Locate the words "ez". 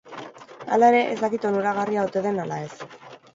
1.09-1.19, 2.71-2.91